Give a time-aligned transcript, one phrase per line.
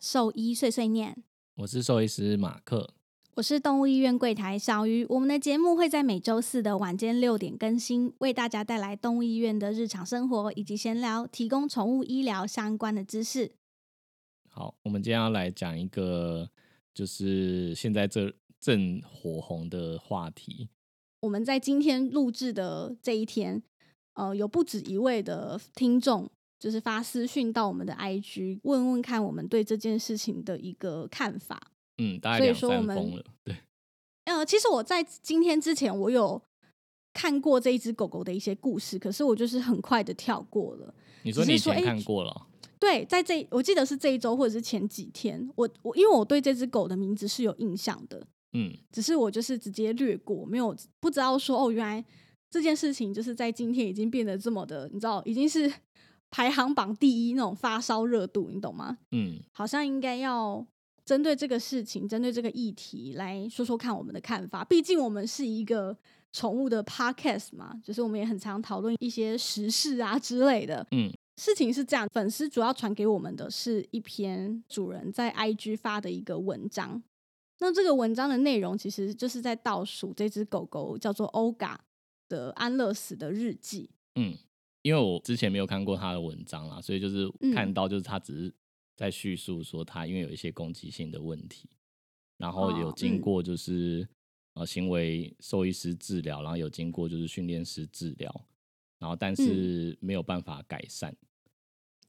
[0.00, 1.22] 兽医碎碎念，
[1.56, 2.94] 我是兽医师马克。
[3.34, 5.04] 我是动物医院柜台小鱼。
[5.10, 13.52] 我们的节目会在每周四的晚间六点更新，为大家带来动物医院的日常生活以及闲聊，提供宠物医疗相关的知识。
[14.48, 16.48] 好，我们今天要来讲一个
[16.94, 20.70] 就是现在这正火红的话题。
[21.20, 23.62] 我们在今天录制的这一天，
[24.14, 31.58] 呃，有不止一位的听众就是发私讯到我们的 IG，问问看我们对这件事情的一个看法。
[31.96, 33.24] 嗯，大概所以两说我们三封了。
[33.42, 33.56] 对，
[34.26, 36.40] 呃，其实我在今天之前，我有
[37.14, 40.94] 看过这一只狗狗的一些故事，可是我就是很快的跳过了。
[41.22, 42.46] 你说你以前看过了哦？
[42.78, 52.02] 对，在这我记得是这一周或者是前几天，我我因为我对这只狗的名字是有印象的，嗯，只是我就是直接略过，没有不知道说哦，原来
[52.50, 55.70] 这件事情就是在今天已经变得这么的，你知道，已经是
[56.30, 58.96] 排行榜第一那种发烧热度，你懂吗？
[59.10, 60.64] 嗯，好像应该要
[61.04, 64.64] 针对这个事情，针对这个议题来说说看我们的看法。
[64.64, 65.96] 毕竟我们是一个
[66.32, 70.86] 宠物的 podcast 嘛，就是我们也很常讨论一些时事啊之类的。
[70.92, 77.02] 嗯，事情是这样，粉丝主要传给我们的是一篇主人在 IG 发的一个文章。
[77.58, 81.78] 那这个文章的内容其实就是在倒数这只狗狗叫做欧嘎
[82.28, 83.90] 的安乐死的日记。
[84.14, 84.34] 嗯，
[84.82, 87.52] 因为我之前没有看过他的文章啦，所以就是嗯。
[87.54, 88.54] 看到就是他只是
[88.96, 91.68] 在叙述说他因为有一些攻击性的问题，
[92.36, 94.08] 然后有经过就是、
[94.54, 98.46] 呃行为兽医师治疗，然后有经过就是训练师治疗，
[98.98, 101.14] 然后但是没有办法改善，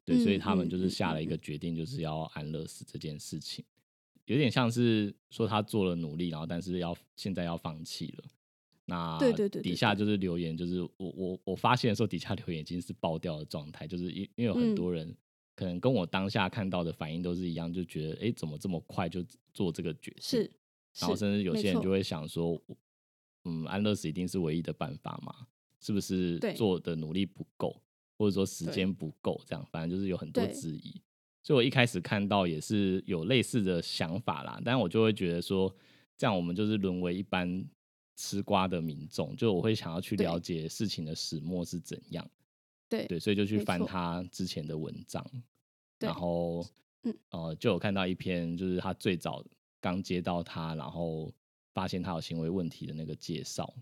[0.03, 3.64] 对，所以嗯他们嗯就是下了一个决定，就是要安乐死这件事情，
[4.25, 8.23] 有点像是说他做了努力，然后但是要现在要放弃了。
[8.92, 15.16] 那对对对对底下就是留言，就是我我我发现的时候，底下留言已经是爆掉的状态，就是因因为有很嗯多人
[15.55, 20.21] 可能跟我当下看到的反应都是一样，就觉得哎、诶怎么这么快就做这个决定？
[20.21, 20.52] 是，
[20.99, 22.61] 然后甚至有些人就会想说，
[23.45, 25.48] 嗯，安乐死一定是唯一的办法吗？
[25.80, 27.82] 是不是做的努力不够，
[28.17, 29.42] 或者说时间不够？
[29.48, 31.02] 这样，反正就是有很多质疑。
[31.43, 35.76] 所以我一开始看到也是有类似的想法啦，但我就会觉得说，
[36.16, 37.66] 这样我们就是沦为一般
[38.16, 42.30] 吃瓜的民众，就我会想要去了解事情的始末是怎样。
[42.89, 45.26] 对对，所以就去翻他之前的文章，
[45.99, 46.66] 然后
[47.04, 49.44] 嗯呃，就有看到一篇就是他最早
[49.80, 51.32] 刚接到他，然后
[51.73, 53.73] 发现他有行为问题的那个介绍。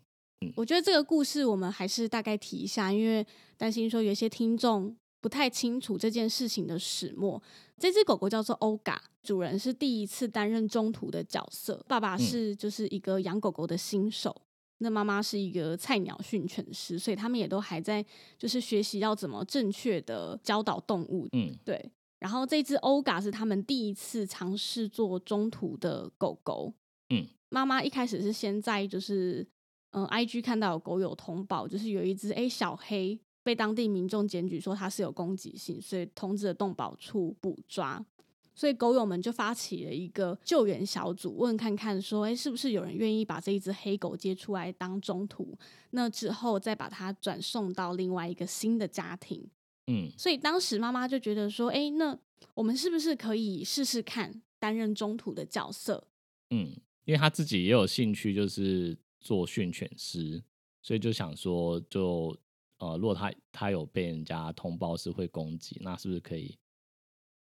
[0.55, 3.25] 我觉得这个故事我们还是大概提一下，因为
[3.57, 7.41] 担心说有些听众不太清楚这件事情的始末。
[7.77, 14.35] 这只狗狗叫做欧嘎，主人是第一次担任中途的角色，爸爸是就是一个养狗狗的新手。
[14.81, 18.05] 那妈妈是一个菜鸟训犬师，所以他们也都还在
[18.37, 21.27] 就是学习要怎么正确的教导动物。
[21.33, 26.73] 嗯对，然后这只欧嘎是他们第一次尝试做中途的狗狗。
[27.09, 29.45] 嗯，妈妈一开始是先在就是
[29.91, 38.05] 嗯、呃 IG 看到有狗友通报，就是有一只哎小黑被当地民众检举说它是有攻击性，所以通知了动保处捕抓。
[38.53, 45.57] 所以狗友们就发起了一个救援小组，问看看说，哎，是不是有人愿意把这一只黑狗接出来当中途？
[45.89, 49.43] 那之后再把它转送到另外一个新的家庭。
[49.87, 52.15] 嗯所以当时妈妈就觉得说，哎，那
[52.53, 56.05] 我们是不是可以试试看担任中途的角色？
[56.51, 60.43] 嗯，因为他自己也有兴趣，就是做训犬师，
[60.83, 62.37] 所以就想说就，
[62.79, 66.57] 呃，如果他他有被人家通报是会攻击，那是不是可以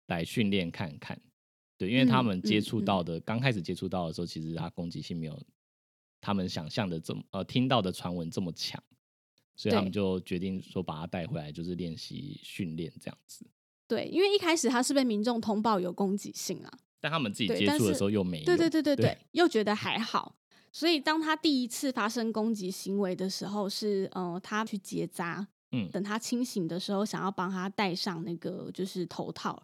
[0.08, 1.20] 来训练看看？
[1.78, 5.42] 对，因为他嗯们接嗯触到的，刚、开始接触到的时候，其实他攻击性没有
[6.20, 8.82] 他们想象的这么呃听到的传闻这么强，
[9.56, 13.50] 所以他们就决定说把他带回来，就是练习训练这样子。
[13.88, 20.36] 对，因为一开始他是被民众通报有攻击性啊，但他们自己接触的时候又没对对对对对，又觉得还好。
[20.72, 29.62] 所以当他第一次发生攻击行为的时候是，呃，他去结扎，嗯，等他清醒的时候，想要帮他戴上那个就是头套，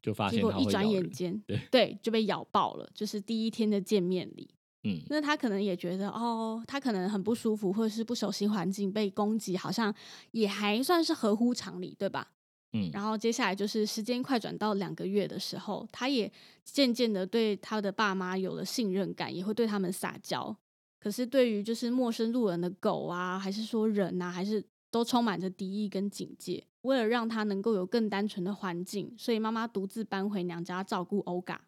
[0.00, 2.88] 就发结现结果一转，眼间，对就被咬爆了。
[2.94, 4.48] 就是第一天的见面礼，
[4.84, 9.92] 嗯那他可能也觉得，哦，他可能很不舒服，或者是不熟悉环境被攻击，好像
[10.30, 12.30] 也还算是合乎常理，对吧？
[12.74, 16.30] 嗯，然后接下来就是时间快转到两个月的时候，他也
[16.64, 20.54] 渐渐的对他的爸妈有了信任感，也会对他们撒娇。
[21.00, 26.66] 可是对于就是陌生路人的狗啊，还是说人啊，还是都充满着敌意跟警戒。
[26.82, 31.64] 为了让他能够有更单纯的环境，所以妈妈独自搬回娘家照顾欧嘎。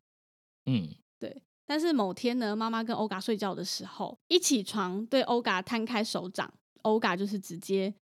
[0.67, 0.88] 嗯
[1.19, 7.94] 对但是某天呢，妈妈跟欧嘎睡觉的时候，一起床对欧嘎摊开手掌，欧嘎就是直接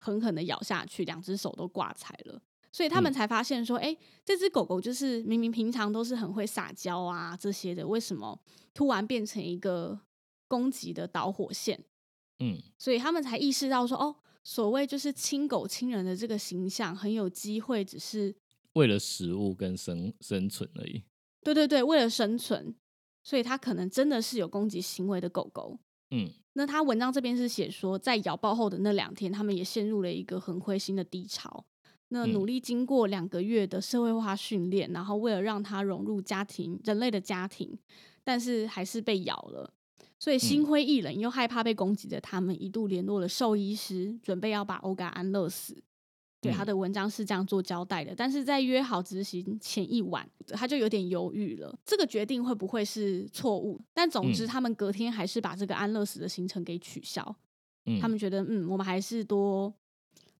[0.00, 2.40] 狠狠的咬下去，两只手都挂彩了。
[2.72, 8.40] 所以他们才发现说，哎、这只狗狗就是明明平常都是很会撒娇啊这些的，为什么
[8.72, 10.00] 突然变成一个
[10.48, 11.84] 攻击的导火线？
[12.40, 18.34] 嗯所以他们才意识到说，哦，所谓就是亲狗亲人的这个形象，很有机会只是
[18.72, 21.04] 为了食物跟生生存而已。
[21.44, 22.74] 对对对，为了生存，
[23.22, 25.78] 所以它可能真的是有攻击行为的狗狗。
[26.10, 31.64] 嗯那他文章这边是写说，在咬爆后的那两天，他们也陷入了一个很灰心的低潮。
[32.12, 37.76] 那嗯努力经过两个月的社会化训练，然后为了让他融入家庭人类的家庭，
[38.22, 39.72] 但是还是被咬了。
[40.18, 45.82] 所以心嗯灰意冷又害怕被攻击的他们，一度联络了兽医师，准备要把欧嘎安乐死。
[46.40, 51.72] 对他嗯的文章是这样做交代的，但是在约好执行前一晚，他就有点犹豫了。
[51.84, 53.80] 这个决定会不会是错误？
[53.94, 57.24] 但总之，嗯他们隔天还是把这个安乐死的行程给取消。
[57.86, 59.72] 嗯，他们觉得，嗯，我们还是多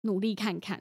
[0.03, 0.81] 努力看看。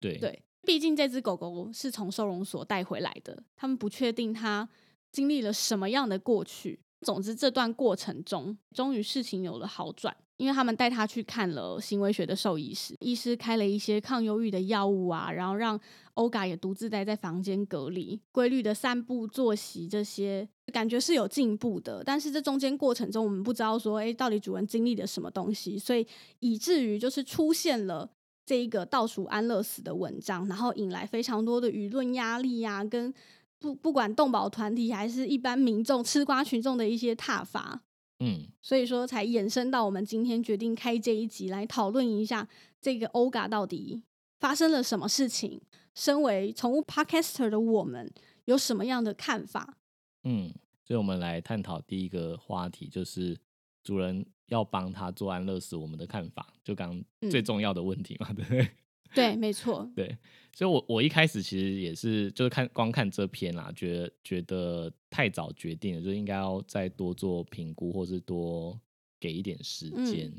[0.00, 4.68] 对对，毕竟这只狗狗是从收容所带回来的，他们不确定它
[5.12, 6.80] 经历了什么样的过去。
[7.02, 15.78] 总之，这段过程中，终于事情有了好转，因为他们带它去看了行为学的兽医师，医师开了一些抗忧郁的药物啊，然后让
[16.14, 22.02] 欧嘎也独自待在房间隔离，规律的散步、作息这些，感觉是有进步的。
[22.02, 26.04] 但是这中间过程中，我们不知道说，哎，到底主人经历了什么东西，所以
[26.40, 28.10] 以至于就是出现了。
[28.46, 33.12] 这一个倒数安乐死的文章，然后引来非常多的舆论压力呀、跟
[33.58, 37.82] 不不管动保团体还是一般民众吃瓜群众的一些挞伐，
[38.20, 42.48] 嗯所以说才衍生到我们今天决定开这一集来讨论一下
[42.80, 44.02] 这个欧嘎到底
[44.38, 45.60] 发生了什么事情。
[45.94, 48.12] 身为宠物 podcaster 的我们
[48.44, 49.78] 有什么样的看法？
[50.24, 50.52] 嗯，
[50.84, 53.34] 所以我们来探讨第一个话题，就是
[53.82, 58.70] 主人要帮他做安乐死，我们的看法，就刚嗯最重要的问题嘛，对 不对？
[59.14, 60.16] 对，没错，对，
[60.52, 68.78] 所以我我一开始其实也是就是看光看这篇啦，觉得觉得太早决定了，就应该要再多做评估，或是多
[69.18, 70.30] 给一点时间。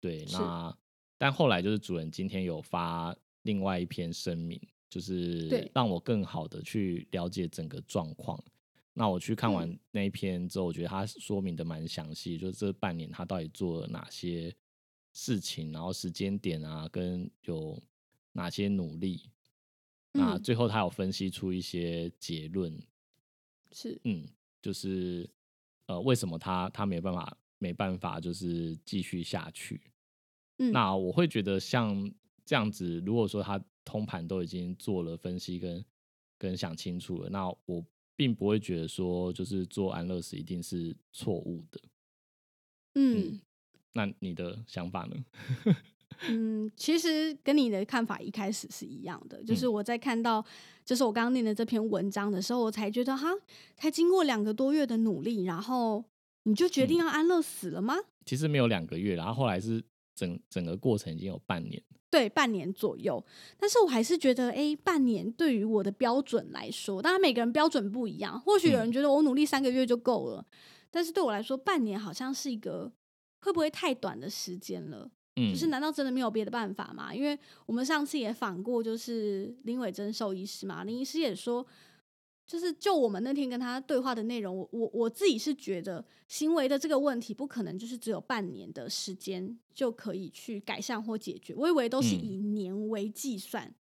[0.00, 0.76] 对，那
[1.18, 8.42] 但后来就是主人今天有发另外一篇声明，就是对让我更好的去了解整个状况。
[8.92, 14.54] 那我去看完嗯那一篇之后，我觉得他说明的蛮详细，就是这半年他到底做了哪些
[15.12, 17.80] 事情，然后时间点啊，跟有
[18.32, 19.30] 哪些努力。
[20.12, 20.42] 那嗯。
[20.42, 22.76] 最后他有分析出一些结论，
[23.72, 24.26] 是，嗯，
[24.60, 25.28] 就是
[25.86, 29.80] 呃，为什么他他没办法没办法就是继续下去？
[30.58, 32.12] 嗯，那我会觉得像
[32.44, 35.84] 这样子，如果说他通盘都已经做了分析跟
[36.36, 37.84] 跟想清楚了，那我
[38.20, 41.80] 并不会觉得说就是做安乐死一定是错误的。
[42.96, 43.40] 嗯
[43.94, 45.16] 那你的想法呢？
[46.28, 50.44] 嗯，其实跟你的看法一开始是一样的，就是嗯我在看到
[50.84, 53.30] 就是我刚刚念的这篇文章的时候，我才觉得哈，
[53.74, 56.04] 才经过两个多月的努力，然后
[56.42, 57.94] 你就决定嗯要安乐死了吗？
[58.26, 59.82] 其实没有两个月，然后后来是
[60.14, 61.82] 整整个过程已经有半年。
[62.10, 63.24] 对，半年左右。
[63.56, 68.38] 但是我还是觉得，哎，半年对于我的标准来说，当然每个人标准不一样。
[68.40, 70.44] 或许有人嗯觉得我努力三个月就够了，
[70.90, 72.90] 但是对我来说，半年好像是一个
[73.42, 75.08] 会不会太短的时间了？
[75.36, 77.14] 嗯，就是难道真的没有别的办法吗？
[77.14, 81.64] 因为我们上次也访过，就是林伟珍兽医师嘛，林医师也说，
[82.50, 93.72] 就是就我们那天跟他对话的内容，我我我自己是觉得行为的这个问题不可能就是只有半年的时间就可以去改善或解决，我以为都是嗯以年为计算，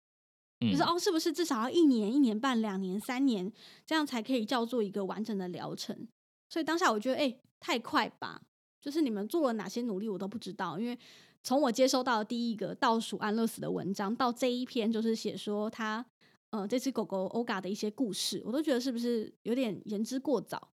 [0.59, 3.51] 嗯就是哦，是不是至少要一年、一年半、两年、三年，
[3.88, 6.07] 这样才可以叫做一个完整的疗程？
[6.47, 8.39] 所以当下我觉得，哎、太快吧！
[8.79, 10.77] 就是你们做了哪些努力，我都不知道。
[10.77, 10.95] 因为
[11.41, 16.05] 从我接收到第一个倒数安乐死的文章到这一篇，就是写说他
[16.51, 20.72] 呃这只狗狗欧嘎的一些故事，我都觉得是不是有点言之过早？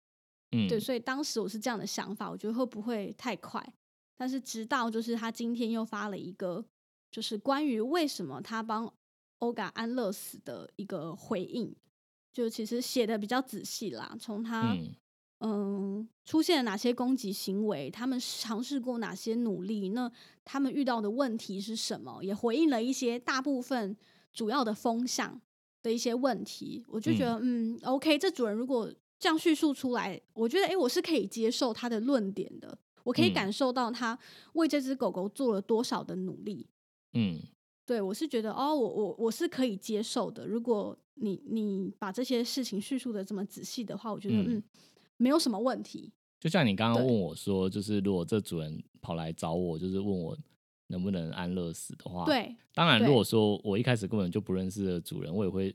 [0.53, 3.65] 嗯，对，所以当时我是这样的想法，我觉得会不会太快？
[4.17, 6.65] 但是直到就是他今天又发了一个，
[7.11, 8.93] 就是关于为什么他帮
[9.39, 11.75] 欧嘎安乐死的一个回应，
[12.33, 14.95] 就其实写的比较仔细啦，从他嗯
[15.39, 20.11] 嗯出现了哪些攻击行为，他们尝试过哪些努力，那
[20.45, 23.97] 他们遇到的问题是什么，也回应了一些大部分
[24.33, 25.41] 主要的风向
[25.82, 34.18] 的一些问题，我就觉得嗯 o k 这主人如果这样叙述出来，我觉得诶，我是可以接受他的论点的，我可以嗯感受到他
[34.54, 36.66] 为这只狗狗做了多少的努力。
[37.14, 37.40] 嗯
[37.87, 40.46] 对我是觉得哦，我我我是可以接受的。
[40.46, 44.62] 如果你你把这些事情叙述的这么仔细的话，我觉得嗯嗯
[45.16, 46.12] 没有什么问题。
[46.38, 50.38] 就像你刚刚问我说，就是如果这主人跑来找我，就是问我
[50.90, 55.75] 能不能安乐死的话，，对当然如果说我一开始根本就不认识的主人，我也会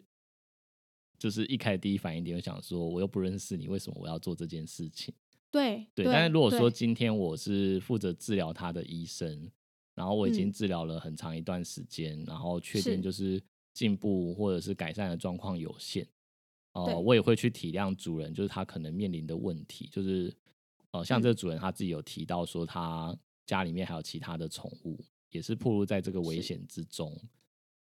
[1.17, 5.13] 就是一开始第一反应点就想说，我又不认识你，为什么我要做这件事情？
[5.49, 9.49] 对对，但是如果说今天我是负责治疗他的医生，
[9.93, 13.41] 然后我已经嗯治疗了很长一段时间，然后确定就是
[13.73, 16.05] 进步或者是改善的状况有限，
[16.73, 20.35] 哦呃，我也会去体谅主人，就是他可能面临的问题，就是
[20.91, 27.15] 呃，像这嗯个主人他自己有提到说，他家里面还有其他的宠物，也是暴露在这个危险之中。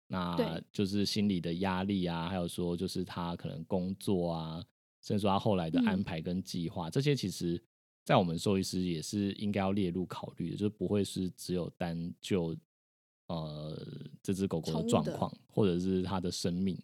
[0.09, 4.65] 那就是心理的压力啊，还有说就是他可能工作啊，
[5.03, 6.05] 甚至说他后来的安嗯。
[6.05, 7.61] 排跟计划，这些其实，
[8.05, 12.57] 在我们兽医师也是应该要列入考虑的，就是不会是只有单就
[13.27, 13.77] 呃
[14.23, 16.81] 这只狗狗的的状况，或者是它的生命，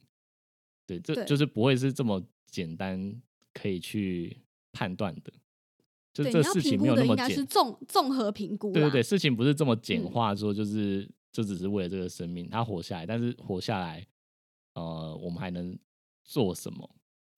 [0.84, 4.36] 对，这就是不会是这么简单可以去
[4.72, 5.32] 判断的，
[6.12, 14.06] 就对，这你要评事情没有估的应该那么简是综综合评估，对对对，事情不是这么简嗯化，说就是、就只是为了这个生命，它活下来，但是活下来，
[14.74, 15.78] 呃，我们还能
[16.24, 16.88] 做什么？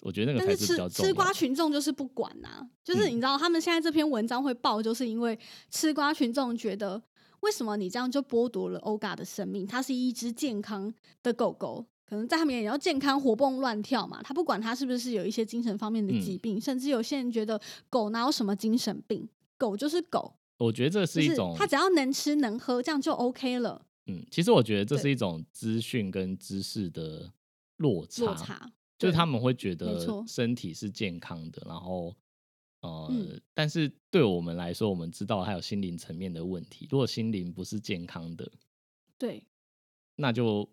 [0.03, 1.09] 我觉得那个才但是吃比较重要的。
[1.09, 5.39] 吃瓜群众就是不管呐、就是嗯你知道他们现在这篇文章会爆，就是因为
[5.71, 7.03] 吃瓜群众觉得，
[7.41, 9.67] 为什么你这样就剥夺了欧嘎的生命？
[9.67, 23.87] 它是一只健康的狗狗，可能在他们眼里要健康活蹦乱跳嘛，他不管他是不是有一些精神方面的疾嗯病，甚至有些人觉得狗哪有什么精神病，狗就是狗，我觉得这是是一种，它只要能吃能喝，这样就 OK 了。
[24.07, 27.33] 嗯，其实我觉得这是一种资讯跟知识的
[27.79, 32.15] 落差，落差就是他们会觉得身体是健康的，然后
[32.81, 36.87] 呃，嗯但是对我们来说，我们知道还有心灵层面的问题。
[36.91, 38.53] 如果心灵不是健康的，
[39.17, 39.43] 对
[40.17, 40.69] 那就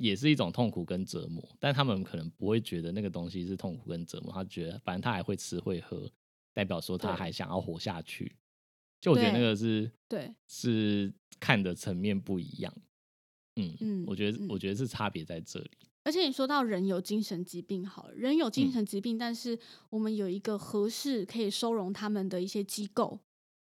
[0.00, 1.46] 也是一种痛苦跟折磨。
[1.60, 6.10] 但他们可能不会觉得那个东西是痛苦跟折磨，他觉得反正他还会吃会喝，
[6.52, 8.34] 代表说他还想要活下去。
[9.00, 12.74] 就我觉得那个是对是看的层面不一样。
[13.56, 15.70] 嗯嗯我觉得、嗯我觉得是差别在这里。
[16.02, 19.58] 而且你说到人有精神疾病，好了，人有精嗯神疾病，但是
[19.90, 23.18] 我们有一个合适可以收容他们的一些机构，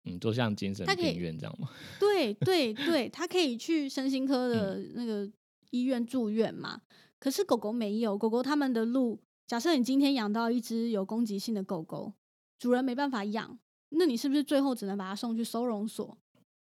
[0.05, 1.69] 嗯，就像精神病院这样吗。
[1.99, 5.31] 对对对，他可以去身心科的嗯那个
[5.73, 6.81] 医院住院嘛。
[7.19, 12.13] 可是狗狗没有，狗狗他们的路，假设你今天养到一只有攻击性的狗狗，
[12.59, 13.57] 主人没办法养，
[13.89, 16.17] 那你是不是最后只能把它送去收容所？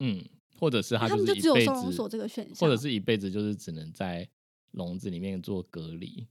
[0.00, 0.22] 嗯，
[0.58, 4.28] 或者是他他们就只有收容所这个选项，或者是一辈子就是只能在
[4.72, 6.26] 笼子里面做隔离。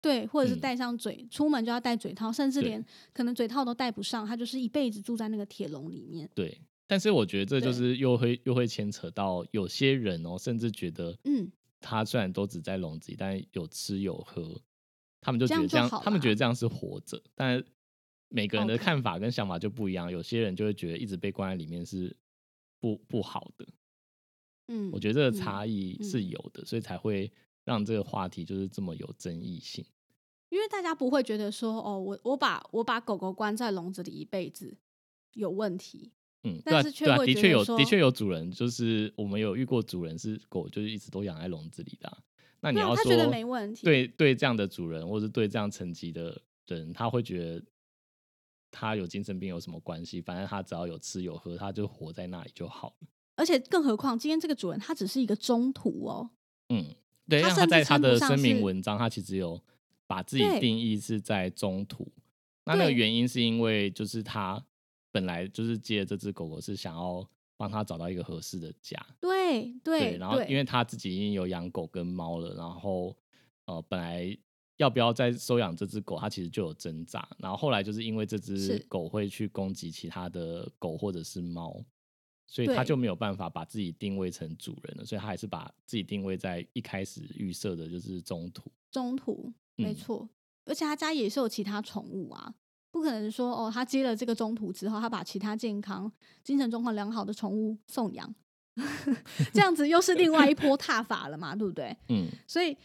[0.00, 6.28] 对，或者是嗯戴上嘴，出门就要戴嘴套，甚至对连可能嘴套都戴不上，它就是一辈子住在那个铁笼里面。
[6.34, 11.50] 对，但是我觉得这就是又会又会牵扯到有些人哦，甚至觉得，嗯，
[11.84, 14.58] 他虽然都只在笼子里，但有吃有喝，
[15.20, 17.62] 他们就这觉得这样，样他们觉得这样是活着，但
[18.28, 22.16] 每个人的看法跟想法就不一样，有些人就会觉得一直被关在里面是
[22.80, 23.68] 不不好的。
[24.68, 27.30] 嗯，我觉得这个嗯差异是嗯有的，所以才会
[27.64, 29.84] 让这个话题就是这么有争议性。
[30.48, 34.78] 因为大家不会觉得说，哦，我我把我把狗狗关在笼子里一辈子
[35.32, 36.12] 有问题，
[36.44, 42.18] 嗯，对但啊，对啊，是却会觉的确有，的确有主人，就是我们有遇过主人是狗，就是一直都养在笼子里的啊、
[42.60, 43.04] 那你要说
[43.82, 47.62] 对对这样的主人，或是对这样层级的人，他会觉得
[48.70, 50.20] 他有精神病有什么关系？
[50.20, 53.08] 反正他只要有吃有喝，他就活在那里就好了。
[53.36, 56.30] 而且更何况今天这个主人他只是一个中途哦，
[56.68, 56.94] 嗯，
[57.28, 59.60] 对，让他在他的声明文章，他其实有
[60.06, 62.10] 把自己定义是在中途。
[62.64, 64.64] 那那个原因是因为就是他
[65.14, 67.24] 本来就是接这只狗狗是想要
[67.56, 73.16] 帮他找到一个合适的家，对对然后因为他自己已经有养狗跟猫了，然后
[73.66, 74.36] 呃本来
[74.78, 81.80] 要不要再收养这只狗，他其实就有挣扎，然后后来就是因为这只狗会去攻击其他的狗或者是猫，
[82.48, 88.68] 所以他就没有办法把自己定位成主人了，所以他还是把自己定位在一开始预设的就是中途。
[88.90, 89.94] 中途没嗯。
[89.94, 90.28] 错，
[90.64, 92.56] 而且他家也是有其他宠物啊，
[92.94, 96.10] 不可能说哦，他接了这个中途之后，他把其他健康、
[96.44, 98.32] 精神状况良好的宠物送养，
[99.52, 101.96] 这样子又是另外一波踏法了嘛，对不对？
[102.08, 102.76] 嗯，所以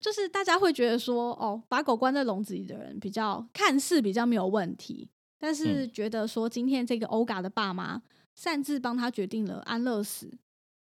[0.00, 5.92] 就是大家会觉得说，哦，把狗关在笼子里的人比较看似比较没有问题，但是嗯。
[5.92, 8.00] 觉得说今天这个欧嘎的爸妈
[8.34, 10.38] 擅自帮他决定了安乐死，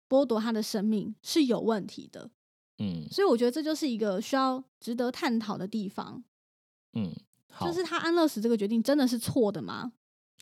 [0.07, 2.29] 剥夺他的生命是有问题的。
[2.77, 3.05] 嗯。
[3.11, 6.23] 所以我觉得这就是一个需要值得探讨的地方，
[6.93, 7.21] 嗯，好，
[7.65, 9.91] 就是他安乐死这个决定真的是错的吗？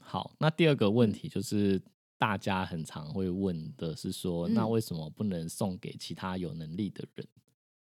[0.02, 1.82] 好，那第二个问嗯题就是
[2.18, 7.28] 大家很常会问的是说，那嗯为什么不能送给其他有能力的人？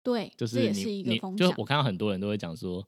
[0.03, 1.49] 对，就是你这也是一个你风向。
[1.49, 2.87] 就我看到很多人都会讲说，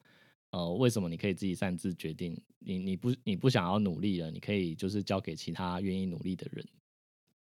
[0.51, 2.39] 呃，为什么你可以自己擅自决定？
[2.59, 6.65] 你你不你不想要努力了，你可以就是交给其他愿意努力的人。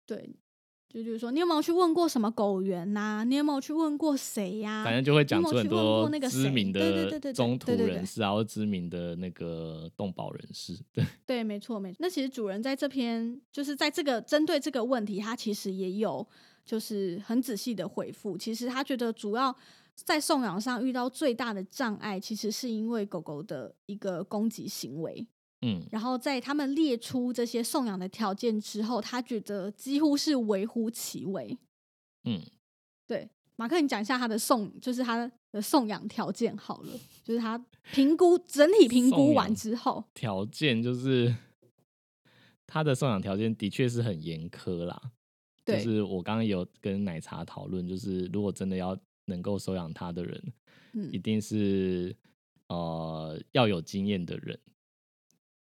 [0.04, 0.34] 对，
[0.92, 10.78] 就比如说，你有没有去问过什么狗园呐、你有没有去问过谁呀、反正就会讲出很多过那个知名的对中途人士啊，或知名的那个动保人士。
[10.92, 11.96] 对，对，没错，没错。
[12.00, 16.26] 那其实主人在这篇，就是在这个针对这个问题，他其实也有
[16.64, 18.36] 就是很仔细的回复。
[18.36, 19.56] 其实他觉得主要
[19.94, 25.26] 在送养上遇到最大的障碍，其实是因为狗狗的一个攻击行为。
[25.62, 31.56] 嗯然后在他们列出这些送养的条件之后，他觉得几乎是微乎其微。
[32.24, 32.40] 嗯，
[33.06, 36.90] 对，马克，你讲一下他的送，就是他的送养条件好了，
[37.24, 37.58] 就是他
[37.92, 41.34] 评估整体评估完之后，条件就是
[42.66, 45.10] 他的送养条件的确是很严苛啦。
[45.64, 50.52] 就，是我刚刚有跟奶茶讨论，就是如果真的要能够收养他的人，
[51.12, 52.16] 一嗯，定是
[52.66, 54.58] 呃要有经验的人，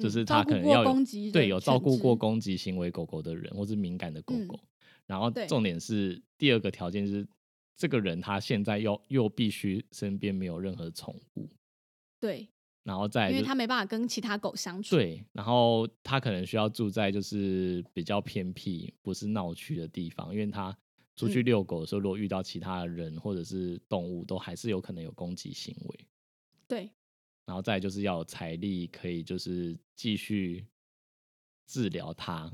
[0.01, 4.59] 就嗯是他可能要有攻击对有照顾过攻击行为狗狗的人，或是敏感的狗嗯狗。
[5.07, 7.27] 然后重点是第二个条件是
[7.77, 11.49] 这个人他现在又又必须身边没有任何宠物，
[12.21, 12.49] 对，
[12.85, 14.95] 然后再因为他没办法跟其他狗相处。
[14.95, 20.77] 对，然后他可能需要住在就是比较偏僻、不是闹区的地方，因为他
[21.17, 26.01] 出去嗯遛狗的时候，如果遇到其他人或者是动物，都还是有可能有攻击行为。
[26.69, 26.91] 对
[27.51, 30.65] 然后再就是要有财力，可以就是继续
[31.67, 32.49] 治疗它，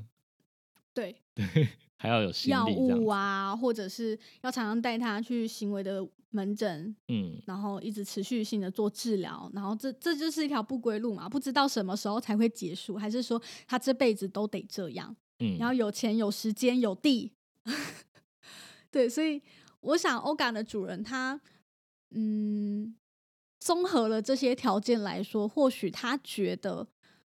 [0.94, 1.14] 对，
[1.98, 2.64] 还要有心药。
[2.64, 15.14] 物啊，或者是要常常带他去行为的门诊，嗯，然后一直持续性的做治疗，然后这这就是一条不归路嘛，不知道什么时候才会结束，还是说他这辈子都得这样？
[15.40, 17.34] 嗯，然后有钱、有时间、有地，
[18.90, 19.42] 对，所以
[19.80, 21.38] 我想欧感的主人他，
[22.12, 22.96] 嗯，
[23.66, 26.86] 综合了这些条件来说，或许他觉得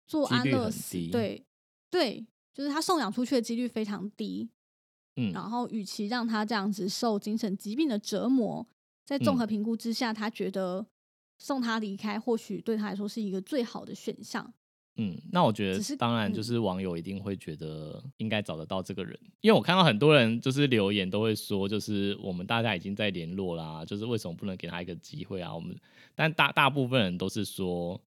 [0.07, 1.45] 做安乐死，对
[1.91, 4.49] 对，就是他送养出去的几率非常低，
[5.15, 8.67] 嗯然后与其让他这样子受精神疾病的折磨，
[9.05, 10.83] 在综嗯合评估之下，他觉得
[11.37, 14.51] 送他离开，或许对他来说是一个最好的选项。
[14.95, 25.53] 嗯，那我觉得当然就嗯是网友一定会觉得应该找得到这个人，因为我看到很多人就是留言都会说，就是我们大家已经在联络啦，就是为什么不能给他一个机会啊？
[25.53, 25.75] 我们
[26.15, 28.01] 但大大部分人都是说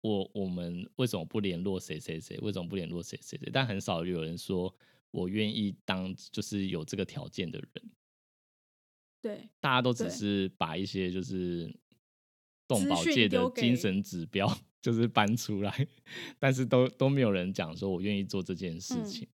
[0.00, 2.36] 我我们为什么不联络谁谁谁？
[2.38, 3.50] 为什么不联络谁谁谁？
[3.52, 4.74] 但很少有人说
[5.10, 7.90] 我愿意当就是有这个条件的人，
[9.20, 11.72] 对大家都只是把一些就是
[12.66, 15.86] 动保界的精神指标 就是搬出来，
[16.38, 19.28] 但是都都没有人讲说我愿意做这件事嗯情，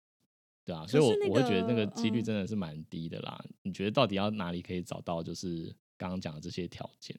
[0.66, 3.40] 对啊，所以我我会觉得那个个几率嗯真的是蛮低的啦。
[3.62, 7.16] 你觉得到底要哪里可以找到就是刚刚讲的这些条件？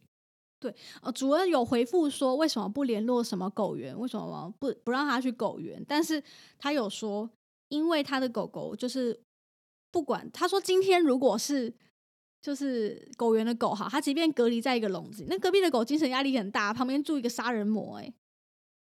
[0.71, 5.85] 对呃，主任有回复说为什么不联络什么狗园，为什么不不让他去狗园？
[5.87, 6.23] 但是
[6.59, 7.29] 他有说，
[7.69, 9.19] 因为他的狗狗就是
[9.93, 11.73] 不管他说今天如果是
[12.43, 18.15] 就是狗园的狗哈，他即便隔离在一个笼子，那隔壁的狗精神压力很大，旁边住一个杀人魔、欸，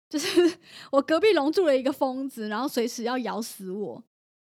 [0.10, 0.58] 就是
[0.92, 4.04] 我隔壁笼住了一个疯子，然后随时要咬死我，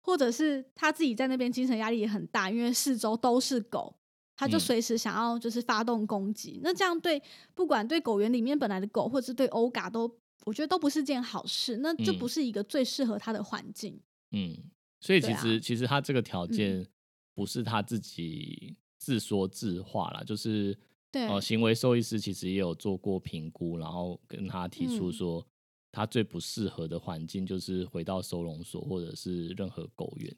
[0.02, 3.94] 或者是他自己在那边精神压力也很大，因为四周都是狗。
[4.42, 4.60] 他就嗯。
[4.60, 7.22] 随时想要就是发动攻击，那这样对
[7.54, 10.12] 不管对狗园里面本来的狗，或者是对欧嘎都，
[10.44, 12.18] 我觉得都不是件好事，那就嗯。
[12.18, 14.00] 不是一个最适合他的环境。
[14.32, 14.56] 嗯，
[15.00, 16.50] 所以其实、其实他这个条嗯。
[16.50, 16.86] 件
[17.34, 20.76] 不是他自己自说自话啦，就是
[21.12, 25.12] 对，呃，行为兽医师其实也有做过评估，然后跟他提出嗯。
[25.12, 25.46] 说，
[25.92, 30.34] 他最不适合的环境就是回到收容所或者是任何狗园，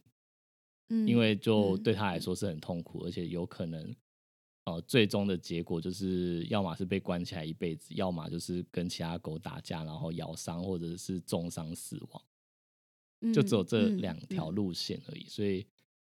[0.88, 1.94] 嗯因为就嗯对。
[1.94, 3.94] 他来说是很痛苦，而且有可能
[4.64, 14.50] 呃最终的结果就是要么是被关起来一辈子，要么就是跟其他狗打架，然后咬伤或者是重伤死亡，就只有嗯这嗯两条。
[14.50, 15.66] 嗯路线而已，所以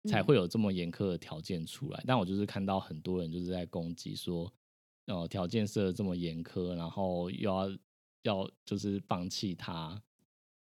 [0.10, 0.26] 才嗯。
[0.26, 2.04] 会有这么严苛的条件出来。
[2.06, 4.52] 但我就是看到很多人就是在攻击说，
[5.06, 7.78] 呃，条件设的这么严苛，然后又要
[8.24, 10.02] 要就是放弃它，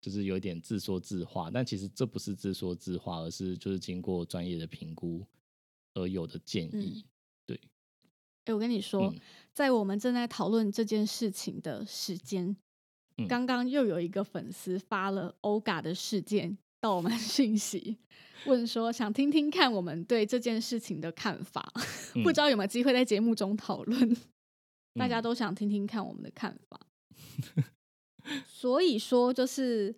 [0.07, 1.51] 就是有点自说自话。
[1.51, 5.27] 但其实这不是自说自话，而是就是经过专业的评估
[5.95, 7.05] 而有的建议。
[7.45, 7.61] 对
[8.45, 9.19] 哎、我跟你说，嗯
[9.53, 12.57] 在我们正在讨论这件事情的时间，
[13.17, 17.99] 嗯刚刚又有一个粉丝发了欧嘎的事件到我们讯息，
[18.47, 21.73] 问说想听听看我们对这件事情的看法，
[22.23, 24.17] 不知道有没有机会在节目中讨论。
[24.95, 26.81] 大家嗯都想听听看我们的看法，
[28.47, 29.95] 所以说就是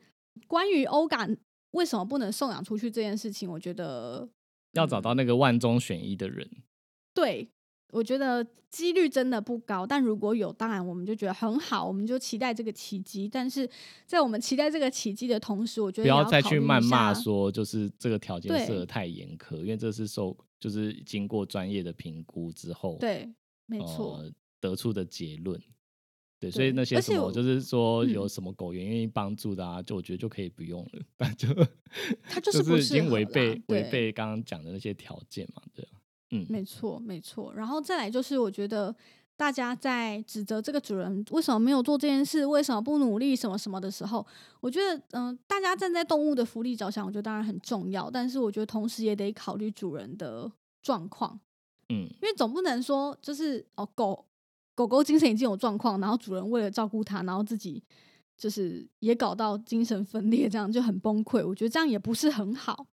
[0.47, 1.37] 关于欧感
[1.73, 4.29] 为什么不能送养出去这件事情，我觉得
[4.73, 6.49] 要找到那个万中选一的人。
[7.15, 7.49] 对，
[7.93, 13.29] 我觉得几率真的不高，但如果有，当然我们就觉得很好，我们就期待这个奇迹。
[13.29, 13.69] 但是
[14.07, 17.51] 在我们期待这个奇迹的同时，我觉得不要再去谩骂说。
[17.51, 23.29] 就是这个条件对设的太严苛，因为这是受就是经过专业的评估之后，对，
[23.67, 25.61] 没错，呃、得出的结论。
[26.41, 28.29] 对，所以那些什么就是说有嗯。
[28.29, 31.49] 什么狗员愿意帮助的啊，就我觉得就可以不用了，但就
[32.23, 35.99] 它就就是是已经违背违背刚刚讲的那些条件嘛，对啊，
[36.31, 36.47] 嗯。
[36.49, 37.53] 没错，没错。
[37.55, 38.95] 然后再来就是，我觉得
[39.37, 44.25] 大家在指责这个主人为什么没有做这件事，为什么不努力，什么什么的时候，
[44.61, 50.49] 我觉得，嗯、大家站在动物的福利着想，我觉得当然很重要，但是我觉得同时也得考虑主人的
[50.83, 51.41] 状况，
[51.89, 52.09] 嗯。
[52.21, 54.25] 因为总不能说就是哦，狗
[54.79, 57.83] 狗狗精神已经有状况，然后主人为了照顾它，然后自己
[58.37, 61.45] 就是也搞到精神分裂，这样就很崩溃。
[61.45, 62.87] 我觉得这样也不是很好。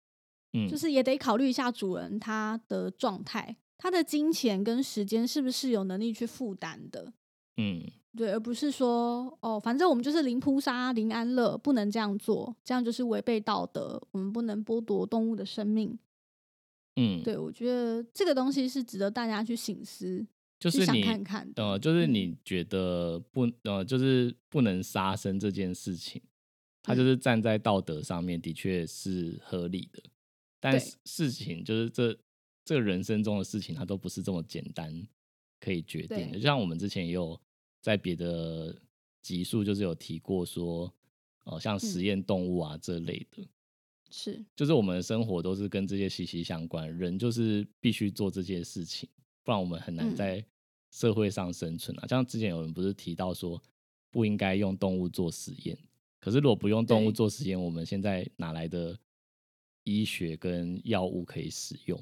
[0.53, 7.13] 嗯，就是也得考虑一下主人他的状态，他的金钱跟时间是不是有能力去负担的，
[7.57, 7.83] 嗯
[8.17, 15.95] 对，而不是说哦，反正我们就是零扑杀、零安乐，不能这样做，这样就是违背道德，我们不能剥夺动物的生命。
[16.95, 20.25] 嗯，对我觉得这个东西是值得大家去醒思，
[20.71, 21.51] 就是你看看。
[21.55, 22.13] 呃，就是嗯。
[22.13, 26.21] 你觉得不呃，就是不能杀生这件事情，
[26.81, 26.97] 它嗯。
[26.97, 30.01] 就是站在道德上面的确是合理的，
[30.59, 32.17] 但是事情就是这
[32.63, 35.07] 这个人生中的事情，它都不是这么简单
[35.59, 36.37] 可以决定的。
[36.37, 37.39] 就像我们之前也有
[37.81, 38.75] 在别的
[39.21, 40.91] 集数，就是有提过说，
[41.43, 42.03] 呃，像实嗯。
[42.03, 43.47] 验动物啊这类的，
[44.09, 44.43] 是。
[44.55, 49.07] 就是我们的生活都是跟这些息息相关，人就是必须做这些事情，
[49.43, 50.15] 不然我们很难嗯。
[50.15, 50.43] 在
[50.95, 52.07] 社会上生存啊。
[52.07, 53.61] 像之前有人不是提到说
[54.09, 55.77] 不应该用动物做实验，
[56.21, 58.97] 可是如果不用动物做实验，我们现在哪来的
[59.83, 62.01] 医学跟药物可以使用？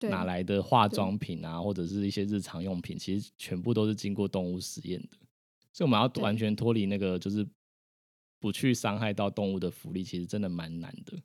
[0.00, 5.16] 哪来的化妆品啊，或者是一些日常用品，其实全部都是经过动物实验的。
[5.72, 7.46] 所以我们要完全脱离那个，就是
[8.40, 11.22] 不去伤害到动物的福利，其实真的蛮难的，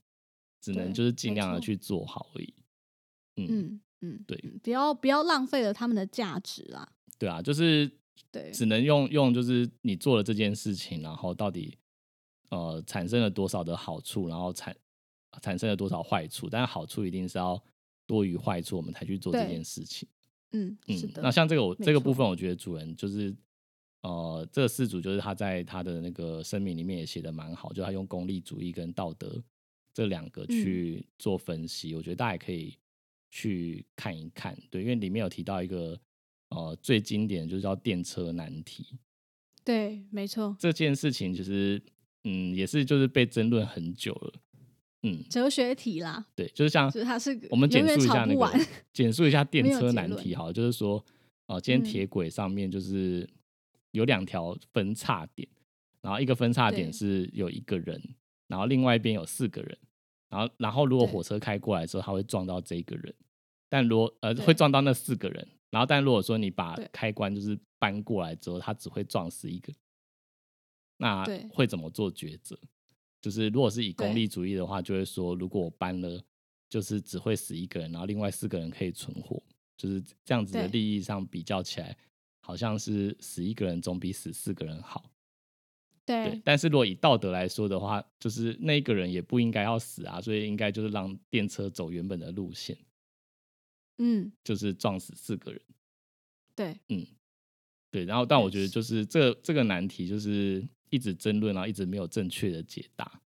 [0.61, 2.53] 只能就是尽量的去做好而已。
[3.37, 6.87] 嗯，嗯嗯，对嗯不要不要浪费了他们的价值啦。
[7.17, 7.89] 对啊，就是
[8.31, 11.77] 对只能用用就是你做了这件事情，然后到底
[12.49, 14.75] 呃产生了多少的好处，然后产
[15.41, 17.61] 产生了多少坏处，但是好处一定是要
[18.05, 20.07] 多于坏处，我们才去做这件事情。
[20.51, 21.21] 嗯，嗯是，的。
[21.21, 23.35] 那像这个我这个部分，我觉得主人就是
[24.01, 29.41] 呃，这个事主就是他在他的那个声明里面也写的蛮好，就他用功利主义跟道德
[29.93, 32.77] 这两个嗯去做分析，我觉得大家也可以
[33.31, 35.99] 去看一看，对，因为里面有提到一个
[36.49, 38.97] 呃最经典的就是叫电车难题。
[39.63, 41.81] 对，没错，这件事情，其实
[42.23, 44.33] 嗯也是就是被争论很久了，
[45.03, 48.65] 嗯，哲学题啦，对，就是像就是它是我们 简述一下那个。
[48.93, 51.03] 简述一下电车难题好，就是说，
[51.47, 51.83] 呃，今天嗯。
[51.83, 53.27] 铁轨上面就是
[53.91, 55.47] 有两条分叉点，
[56.01, 58.01] 然后一个分叉点是有一个人，
[58.47, 59.77] 然后另外一边有四个人，
[60.35, 63.15] 然后然后如果火车开过来的时候，它会撞到这一个人，
[63.69, 69.71] 但如果呃会撞到那四个人，然后但如果说你把开关就是搬过来之后，它只会撞死一个，
[70.97, 72.59] 那会怎么做抉择？
[73.21, 76.21] 就是如果是以功利主义的话，就会说，如果我搬了，
[76.69, 79.41] 就是只会死一个人，然后另外四个人可以存活，
[79.77, 81.97] 就是这样子的利益上比较起来，
[82.41, 85.09] 好像是死一个人总比死四个人好。
[86.05, 86.31] 对。
[86.31, 92.77] 对，但是如果以道德来说的话，就是那一个人也不应该要死啊，所以应该就是让电车走原本的路线，
[93.97, 95.61] 嗯，就是撞死四个人。
[96.55, 97.05] 对，嗯，
[97.91, 103.21] 对，然后但我觉得就是这这个难题就是一直争论，然后一直没有正确的解答，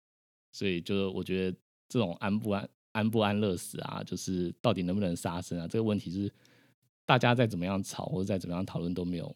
[0.53, 1.59] 所以就是我觉得
[1.89, 6.33] 这种安不安安不安乐死啊，就是到底能不能杀生啊，这个问题就是
[7.05, 9.35] 大家再怎么样吵或者再怎么样讨论都没有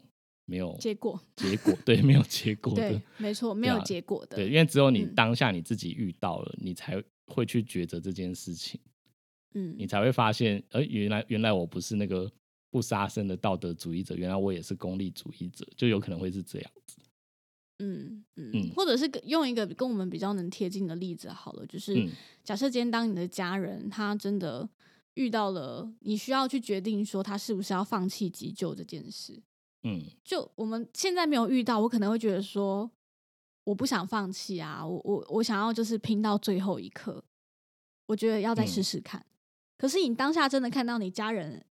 [0.50, 4.36] 没有结果结果，对，没有结果的对，，没错，没有结果的。
[4.36, 8.80] 对，因为只有你嗯当下你自己遇到了，你才会去抉择这件事情。
[9.54, 12.30] 嗯你，才会发现，呃，原来原来我不是那个
[12.70, 16.98] 不杀生的道德主义者，原来我也是功利主义者，就有可能会是这样子。
[17.78, 22.10] 嗯嗯嗯或者是用一个跟我们比较能贴近的例子好了，就是嗯
[22.44, 24.68] 假设今天当你的家人他真的
[25.14, 29.42] 遇到了，你需要去决定说他是不是要放弃急救这件事。
[29.82, 32.90] 嗯就我们现在没有遇到，我可能会觉得说，
[33.64, 37.24] 我不想放弃啊，我我我想要就是拼到最后一刻，
[38.06, 39.24] 我觉得要再试嗯试看。
[39.78, 41.64] 可是你当下真的看到你家人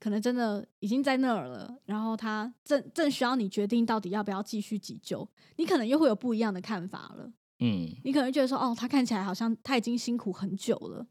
[0.00, 7.32] 可能真的已经在那儿了，然后他正正需要你决定到底要不要继续急救，你可能又会有不一样的看法了。
[7.60, 11.06] 嗯你可能觉得说，哦，他看起来好像他已经辛苦很久了，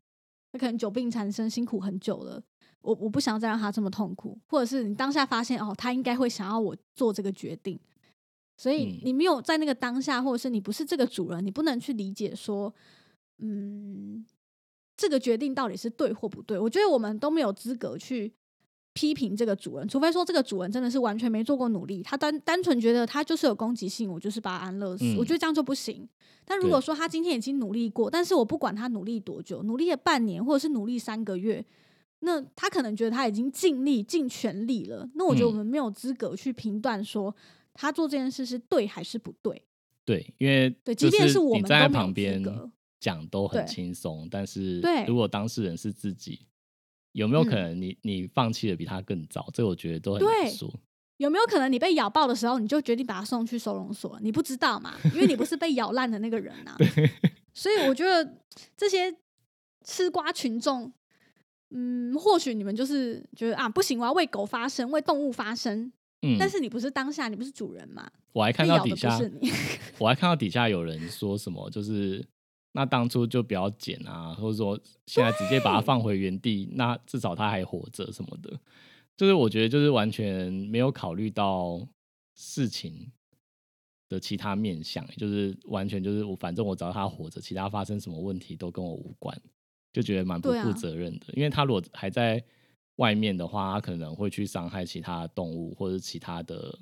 [0.52, 2.44] 他可能久病缠身，辛苦很久了。
[2.82, 7.80] 我我不想要再让他这么痛苦，或者是你当下发现哦，他应该会想要我做这个决定，
[8.58, 12.74] 所以嗯你没有在那个当下，或者是你不是这个主人，你不能去理解说，
[13.40, 14.26] 嗯，
[14.98, 16.58] 这个决定到底是对或不对。
[16.58, 18.34] 我觉得我们都没有资格去
[18.94, 26.08] 批评这个主人，除非说这个主人真的是完全没做过努力，他单单纯觉得他就是有攻击性，我就是把他安乐死，嗯我觉得这样就不行。
[26.44, 31.64] 但如果说他今天已经努力过，但是我不管他努力多久，努力了半年或者是努力三个月，
[32.22, 37.36] 那他可能觉得他已经尽力尽全力了，那我觉得我嗯们没有资格去评断说
[37.74, 39.62] 他做这件事是对还是不对。
[40.06, 46.46] 对，因为对即便是我你站在们都没有资旁边格讲都很对轻松，但是对如果当事人是自己，
[47.12, 49.50] 有没有可嗯能你你放弃的比他更早？
[49.54, 50.74] 这我觉得都很对难说。
[51.18, 54.20] 有没有可能你被咬爆的时候，你就决定把他送去收容所？
[54.22, 56.76] 你不知道嘛，因为你不是被咬烂的那个人呐、
[57.54, 58.38] 所以我觉得
[58.76, 59.16] 这些
[59.84, 60.92] 吃瓜群众，
[61.72, 65.92] 嗯，或许你们就是觉得啊，不行，我要为狗发声，为动物发声。
[66.22, 68.08] 嗯，但是你不是当下，你不是主人嘛？
[68.34, 69.20] 我还看到底下。
[69.98, 72.24] 我还看到底下有人说什么，就是
[72.74, 78.60] 那当初就不要剪啊，或者说现在直接把它放回原地，那至少它还活着什么的。
[79.18, 81.88] 就是我觉得就是完全没有考虑到
[82.36, 83.12] 事情
[84.10, 89.40] 的其他面向，就是完全就是我反正我只要它活着，其他发生什么问题都跟我无关，
[89.92, 91.28] 就觉得蛮不负责任的。
[91.34, 92.44] 因为他如果还在
[92.98, 96.78] 外面的话，他可能会去伤害其他动物或者其他的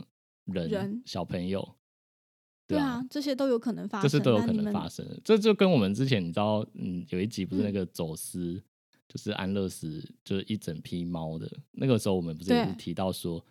[0.45, 1.75] 人、人小朋友。
[2.67, 5.19] 对啊啊，这些都有可能发生，这是都有可能发生的。
[5.23, 8.61] 这就跟我们之前你知道，嗯，有一集不是那嗯个走私，
[9.07, 11.51] 就是安乐死，就是一整批猫的。
[11.71, 13.43] 那个时候我们不是也是提到说，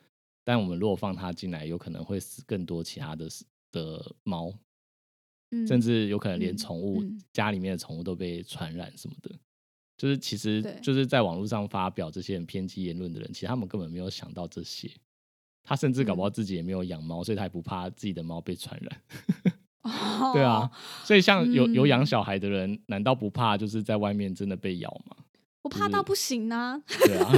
[0.45, 3.29] 但我们如果放它进来，有可能会死更多其他的
[3.73, 4.55] 的猫，
[5.51, 9.35] 嗯甚至有可能连嗯宠物、嗯家里面的宠物都被传染什么的。
[9.99, 14.89] 就是其实就是在网络上发表这些很偏激言论的人，其实他们根本没有想到这些。
[15.65, 19.03] 他甚至搞不好嗯自己也没有养猫，所以他也不怕自己的猫被传染。
[19.83, 20.71] 哦对啊，，
[21.05, 25.17] 所以像有有养嗯小孩的人，难道不怕就是在外面真的被咬吗？
[25.63, 26.81] 我怕到不行啊。
[26.87, 27.33] 对啊，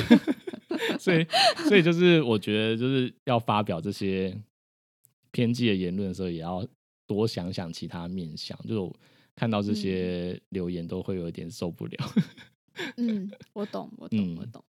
[1.00, 1.26] 所以
[1.66, 4.36] 所以就是我觉得就是要发表这些
[5.32, 6.64] 偏激的言论的时候，也要
[7.06, 8.56] 多想想其他面向。
[8.68, 8.94] 就
[9.40, 11.96] 看到这些留言都会有一点受不了。
[12.98, 14.62] 嗯，我懂，我懂，我嗯懂。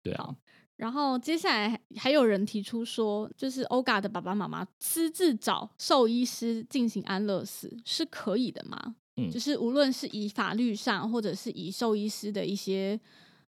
[0.00, 0.36] 对啊，
[0.76, 8.94] 然后接下来还还有人提出说，就是欧嘎的爸爸妈妈私自找兽医师进行安乐死是可以的吗？
[9.16, 12.98] 嗯就是无论是以法律上，或者是以兽医师的一些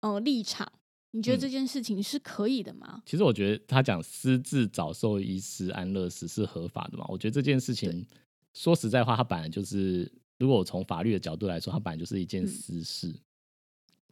[0.00, 0.70] 呃立场，
[1.12, 3.00] 你觉得嗯这件事情是可以的吗？
[3.06, 7.06] 其实我觉得他讲私自找兽医师安乐死是合法的嘛？
[7.08, 8.04] 我觉得这件事情
[8.52, 13.14] 说实在话，他本来就是，如果我从法律的角度来说，它本来就是一件嗯私事。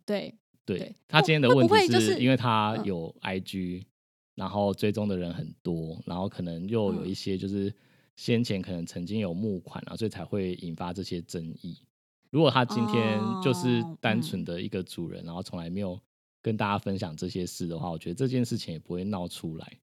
[0.05, 0.35] 对，
[0.65, 3.85] 对对他今天的问题是因为他嗯有 IG，、
[4.35, 7.75] 然后追踪的人很多，然后可能又有嗯一些就是
[8.17, 11.79] 先前可能曾经有募款啊，所以才会引发这些争议。
[12.31, 15.99] 如果他今天就是哦单纯嗯的一个主人，然后从来没有
[16.43, 19.79] 跟大家分享这些事的话，我觉得这件事情也不会闹出来。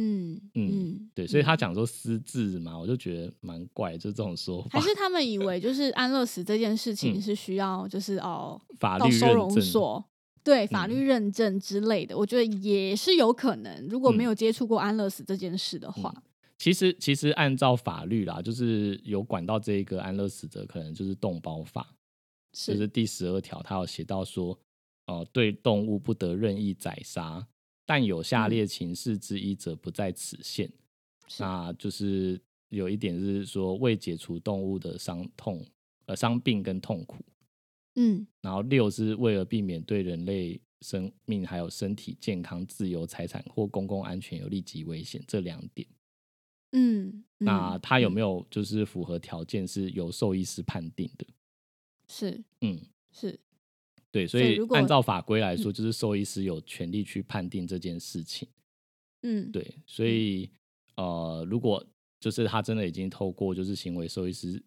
[0.00, 9.50] 嗯嗯嗯，对，所以他嗯讲说私自嘛，我就觉得蛮怪，就这种说法还，是他们以为就是安乐死这件事情嗯是需要就是哦法律到收容。
[9.60, 10.04] 所，
[10.44, 13.86] 对法嗯律认证之类的，我觉得也是有可能。
[13.88, 16.14] 如果没嗯有接触过安乐死这件事的话，
[16.58, 21.94] 其实其实按照法律啦，就是有管到这一个安乐死者，可能就是动保法，
[22.52, 24.58] 是就是第十二条，它有写到说，
[25.06, 27.46] 哦，对动物不得任意宰杀，
[27.88, 30.70] 但有下嗯列情事之一者不在此限。
[31.26, 35.64] 是那就是有一点是说，为解除动物的伤痛、
[36.04, 37.24] 呃伤病跟痛苦。
[37.94, 45.88] 嗯然后六是为了避免对人类生命还有身体健康、自由、财产或公共安全有立即危险这两点。
[46.72, 51.26] 嗯，那他有没有有就是符合条件是由兽医师判定的？
[52.06, 52.78] 是嗯，
[53.10, 53.40] 是
[54.10, 58.48] 对，所以按照法规来说，就是兽医师有权利去判定这件事情。
[59.22, 60.50] 嗯对，所以
[60.96, 61.84] 呃，如果
[62.20, 64.62] 就是他真的已经透过就是行为兽医师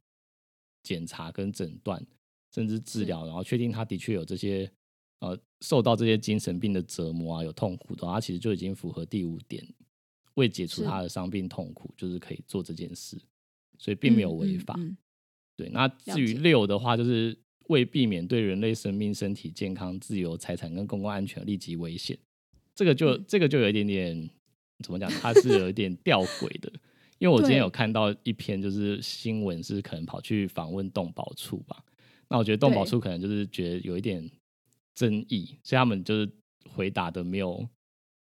[0.84, 2.06] 检查跟诊断，
[2.54, 3.06] 甚至治是。
[3.06, 4.72] 疗，然后确定他的确有这些
[5.20, 9.66] 呃受到这些精神病的折磨啊，有痛苦的话，他其实就已经符合第五点，
[10.36, 13.18] 为解除他的伤病痛苦，就是可以做这件事，
[13.78, 14.76] 所以并没有违法。
[14.78, 14.88] 嗯。
[14.88, 14.98] 嗯
[15.58, 22.18] 对，那至于六的话，就是为避免对人类生命、身体健康、自由、财产跟公共安全立即危险，
[22.76, 23.26] 这个就、嗯。
[23.28, 24.30] 这个就有一点点
[24.84, 26.72] 怎么讲，它是有一点吊诡的。
[27.20, 31.84] 因为我之前有看到一篇就是新闻，是可能跑去访问动保处吧。
[32.28, 34.28] 那我觉得动保处可能就是觉得有一点
[34.96, 36.28] 争议，所以他们就是
[36.74, 37.68] 回答的没有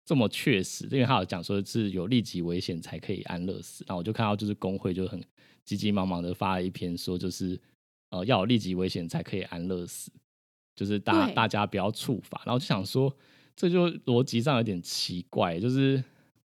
[0.04, 5.18] 这么确实，因为他有讲说是有立即危险才可以安乐死，那我就看到就是工会就很
[5.64, 7.58] 急急忙忙的发了一篇说就是
[8.14, 10.10] 呃要有立即危险才可以安乐死，
[10.76, 13.12] 就是大大家不要触法，然后就想说
[13.56, 16.02] 这就逻辑上有点奇怪，就是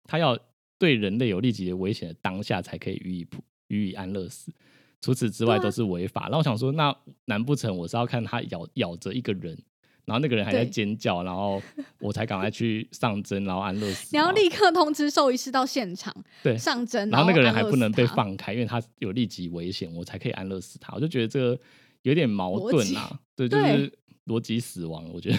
[0.05, 0.39] 他要
[0.79, 4.53] 对人类有立即的危险的当下才可以予以普予以安乐死，
[5.01, 6.25] 除此之外都是违法。
[6.25, 9.59] 然后我想说，那难不成我是要看他咬咬着一个人，
[10.07, 11.61] 然后那个人还在尖叫，然后
[11.99, 14.09] 我才赶快去上针，然后安乐死吗？
[14.13, 17.87] 你要立刻通知兽医师到现场对上针，然后那个人还不能。
[17.97, 20.93] 被放开，因为他有立即危险，我才可以安乐死他。
[20.95, 21.59] 我就觉得这个
[22.03, 23.91] 有点矛盾啊，对，就是
[24.27, 25.39] 逻辑死亡，我觉得。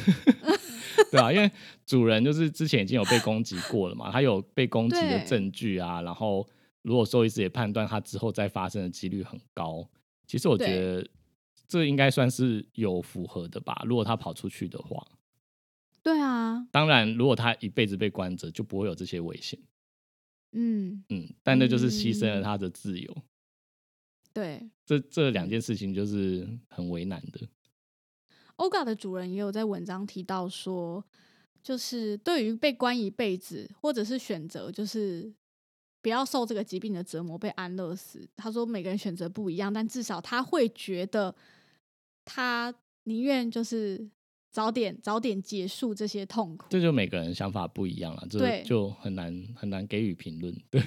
[1.12, 1.52] 对啊，因为
[1.86, 6.48] 主人就是之前已经有被攻击过了嘛，他有被攻击的对证据啊，然后
[6.82, 9.88] 如果兽医师也判断他之后再发生的几率很高，
[10.26, 11.08] 其实我觉得
[11.68, 13.84] 这应该算是有符合的吧。
[13.86, 15.06] 如果他跑出去的话，
[16.02, 19.60] 对啊，当然如果他一辈子被关着，就不会有这些危险。
[20.54, 23.18] 嗯，嗯，但那就是牺牲了嗯他的自由。
[24.32, 24.70] 对。
[24.86, 27.48] 这这两件事情就是很为难的。
[28.56, 31.04] OGA 的主人也有在文章提到说，
[31.62, 35.32] 就是对于被关一辈子，或者是选择就是
[36.02, 41.36] 不要受这个疾病的折磨被安乐死，他说每个人选择不一样，但至少他会觉得
[42.28, 42.74] 他
[43.06, 44.08] 宁愿就是
[44.52, 46.68] 早点早点结束这些痛苦。
[46.70, 50.56] 这就每个人想法不一样了，这就很难很难给予评论。
[50.70, 50.84] 对，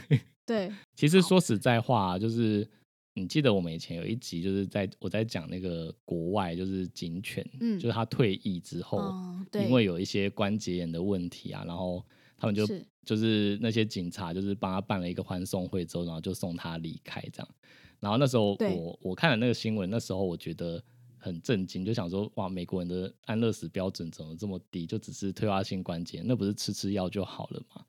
[0.46, 2.68] 对 其实说实在话，就是
[3.14, 12.04] 你记得我们以前有一集，就是在我在讲那个国外，就是警犬，嗯就是他退役之后，哦因为有一些关节炎的问题啊，然后
[12.36, 12.66] 他们就
[13.04, 17.48] 就是那些警察就是帮他办了一个欢送会之后，然后就送他离开这样。
[17.98, 20.82] 然后那时候我我看了那个新闻，那时候我觉得
[21.20, 24.86] 很震惊，就想说哇，美国人的安乐死标准怎么这么低？
[24.86, 27.84] 就只是退化性关节，那不是吃吃药就好了嘛？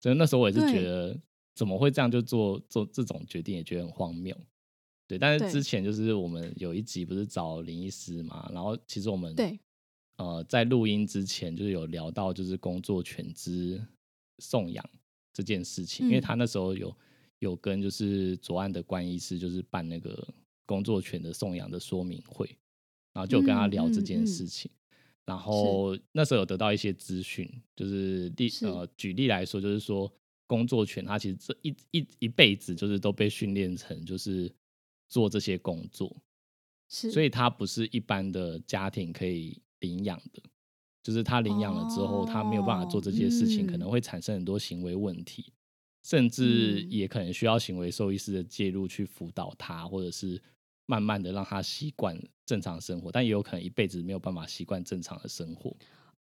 [0.00, 1.18] 所以那时候我也是觉得
[1.54, 4.36] 怎么会这样就做做这种决定，也觉得很荒谬。
[5.06, 9.58] 对，但是之前就是我们有一集不是找林医师嘛，然后其实我们对
[10.16, 13.80] 呃在录音之前就是有聊到就是工作犬之
[14.38, 14.84] 送养
[15.32, 16.96] 这件事情，因为嗯他那时候有
[17.40, 20.26] 有跟就是左岸的关医师就是办那个
[20.64, 22.56] 工作犬的送养的说明会，
[23.12, 24.70] 然后就跟他嗯聊这件事情。
[25.24, 30.12] 然后那时候有得到一些资讯，就是例呃举例来说，就是说
[30.46, 34.52] 工作犬它其实这一一一辈子就是都被训练成就是
[35.08, 36.14] 做这些工作，
[36.88, 40.42] 是，所以它不是一般的家庭可以领养的，
[41.02, 43.90] 就是他领养了之后，他没有办法做这些事情，哦可能。
[43.90, 45.52] 会产生很多行为问题，
[46.02, 46.90] 甚至嗯。
[46.90, 50.40] 也可能需要行为兽医师的介入去辅导他，或者是
[50.92, 55.74] 慢慢的让他习惯正常生活，但也有可能一辈子没有办法习惯正常的生活。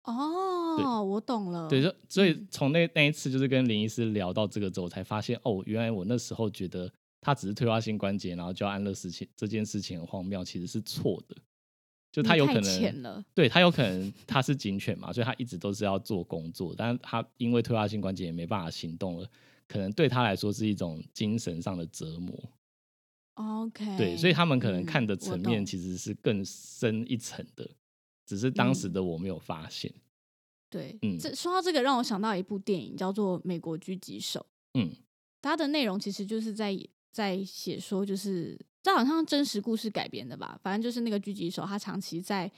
[0.03, 11.35] 哦，我懂了，对，就所以嗯从那那一次就是跟林医师聊到这个之后，才发现哦，原来我那时候觉得他只是退化性关节，然后就要安乐死情这件事情很荒谬，其实是错的。
[12.13, 19.29] 就他有可能，对他有可能他是警犬嘛，所以他一直都是要做工作，但是他因为退化性关节也没办法行动了，
[19.67, 22.37] 可能对他来说是一种精神上的折磨。
[23.41, 27.69] OK，对，所以他们可能嗯看的层面其实是更深一层的，
[28.25, 28.93] 只是当时嗯。
[28.93, 29.91] 的我没有发现。
[30.69, 31.17] 对，嗯。
[31.19, 34.39] 这说到这个，让我想到一部电影叫做《美国狙击手》，
[34.79, 34.91] 嗯。
[35.41, 36.77] 它的内容其实就是在
[37.11, 42.49] 在写说，就是这好像真实故事改编的吧，反正就是那个狙击手，他长期在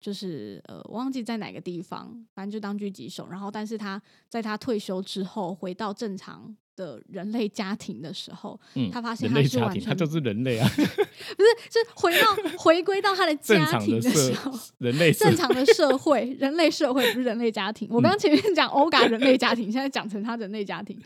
[0.00, 14.52] 就是呃，我忘记在哪个地方，反正就当狙击手，然后但是他在他退休之后回到正常的人类家庭的时候，嗯，他发现他是完类家庭，他全就是人类啊， 不是是回到回归到他的家庭的时候。
[14.78, 17.88] 人类社正常的社会，人类社会不是人类家庭。
[17.90, 20.98] 我刚前面讲欧嘎人类家庭，现在讲成他人类家庭。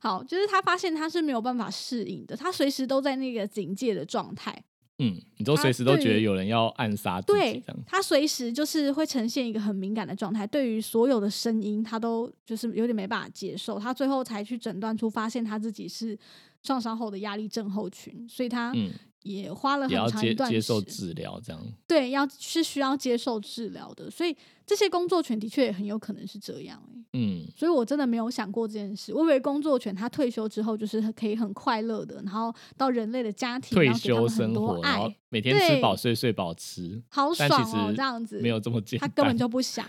[0.00, 4.62] 好，就是他发现他是没有办法适应的，他随时都在那个警戒的状态。
[4.98, 7.78] 嗯，你都随时都觉得有人要暗杀自己对这样。
[7.86, 13.78] 他随时就是会呈现一个很敏感的状态，对于所有的声音，他都就是有点没办法接受。
[13.78, 16.18] 他最后才去诊断出，发现他自己是
[16.62, 18.90] 创伤后的压力症候群，所以他嗯，
[19.22, 21.60] 也花了很长一段接受治疗这样。
[21.86, 29.12] 对，要是需要接受治疗的，所以这些工作犬的确也很有可能是这样、欸、嗯，所以我真的没有想过这件事。
[29.12, 39.08] 我以为工作犬它退休之后就是可以很快乐的，然后到人类的家庭，退休生活，然后爱，每天吃饱睡睡饱吃，好爽哦，这样子没有这么简单。
[39.08, 39.84] 他根本就不想，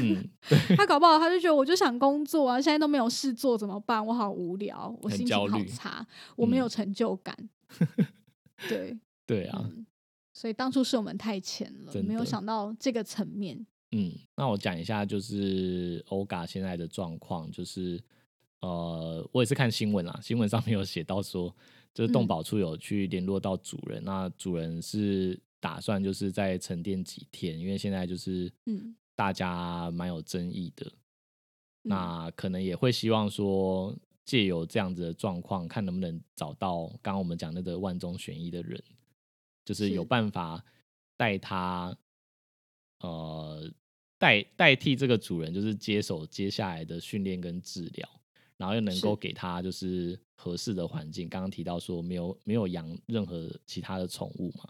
[0.00, 0.28] 嗯，
[0.76, 4.04] 他搞不好他就觉得我就想工作啊，现在都没有事做怎么办？
[4.04, 6.06] 我好无聊，我心情好差，
[6.36, 7.36] 我没有嗯成就感。
[8.68, 8.96] 对，
[9.26, 9.86] 对啊，嗯，
[10.32, 13.66] 所以当初是我们太浅了，没有想到这个层面。
[13.92, 18.02] 嗯，那我讲一下，就是欧嘎现在的状况，就是
[18.60, 21.54] 呃，我也是看新闻啦，新闻上面有写到说，
[21.94, 28.94] 就是动保处有去联络到主人，那主人是打算就是在沉淀几天，因为现在就是嗯。
[29.18, 30.84] 大家蛮有争议的，
[31.84, 31.88] 嗯。
[31.88, 33.96] 那可能也会希望说，
[34.26, 38.82] 借由这样子的状况，看能不能找到刚刚我们讲那个万中选一的人，
[39.64, 40.08] 就是有是。
[40.08, 40.62] 办法
[41.16, 41.96] 带他，
[43.00, 43.72] 呃，
[44.18, 48.08] 代代替这个主人，就是接手接下来的训练跟治疗，
[48.56, 49.16] 然后又能够是。
[49.16, 51.28] 给他就是合适的环境。
[51.28, 54.68] 刚刚提到说没有没有养任何其他的宠物嘛，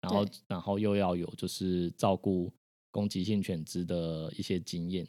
[0.00, 2.50] 然后然后又要有就是照顾
[2.90, 5.06] 攻击性犬只的一些经验，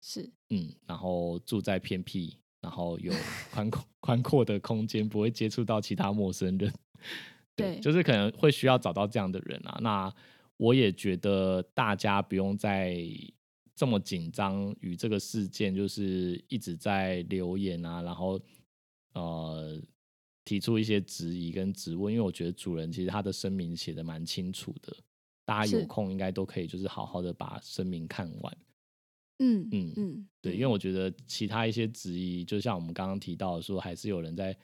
[0.00, 0.30] 是。
[0.48, 3.12] 嗯，然后住在偏僻，然后有
[3.54, 6.72] 宽阔宽阔的空间，不会接触到其他陌生人。
[7.54, 9.78] 对就是可能会需要找到这样的人啊。
[9.80, 10.12] 那
[10.56, 12.96] 我也觉得大家不用再
[13.76, 18.40] 这么紧张与这个事件，就是一直在留言啊，然后
[19.14, 19.80] 呃
[20.44, 24.96] 提出一些质疑跟质问，因为我觉得主人其实他的声明写的蛮清楚的，
[25.44, 28.58] 大家有空应该都可以就是好好的把声明看完。
[29.38, 34.56] 嗯嗯嗯，对，因为我觉得其他一些质疑，就像我们刚刚提到的说，还是有人在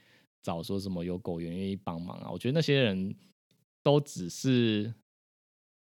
[0.43, 2.31] 找说什么有狗员愿意帮忙啊。
[2.31, 3.15] 我觉得那些人
[3.83, 4.93] 都只是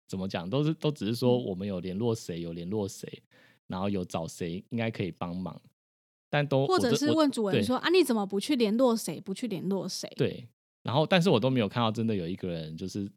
[0.09, 3.23] 怎么讲，都是都只是说嗯我们有联络谁，有联络谁，
[3.69, 5.61] 然后有找谁应该可以帮忙，
[6.29, 9.21] 但都或者是问主人说啊，你怎么不去联络谁？
[9.21, 10.13] 不去联络谁？
[10.17, 10.49] 对，
[10.83, 13.09] 然后但是我都没有看到真的有一个人就是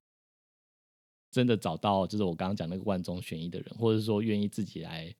[1.32, 5.12] 真的找到，就是我刚刚讲那个万中选一的人，或者是说愿意自己来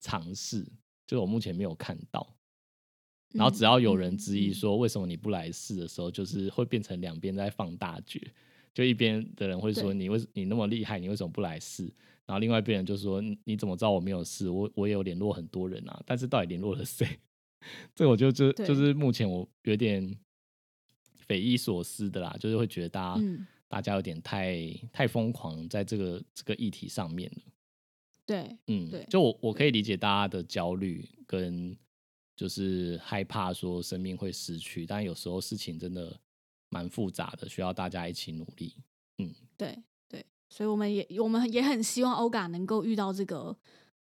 [0.00, 0.62] 尝试，
[1.06, 2.36] 就是我目前没有看到。
[3.32, 8.20] 然后只要有人质疑说为什么你不来试的时候，就是会变成两边在放大决，
[8.74, 11.84] 就一边的人会说你为你那么厉害，你为什么不来试？
[12.26, 14.50] 然后另外一边人就说你你怎么知道我没有试？
[14.50, 17.06] 我我也有联络很多人啊，但是到底联络了谁？
[17.94, 20.18] 这我就就就是目前我有点
[21.18, 27.42] 匪夷所思的啦，就是会觉得大家、嗯大家有点太太疯狂在这个这个议题上面了。
[28.30, 31.76] 对嗯，对就我我可以理解大家的焦虑跟
[32.36, 36.16] 就是害怕说生命会失去，但有时候事情真的
[36.68, 38.72] 蛮复杂的，需要大家一起努力。
[39.18, 39.76] 嗯，对
[40.08, 43.56] 对，所以我们也我们也很希望欧嘎能够遇到这个